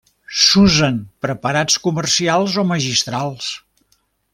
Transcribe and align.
S'usen 0.43 0.97
preparats 1.25 1.77
comercials 1.85 2.59
o 2.63 2.67
magistrals. 2.75 3.55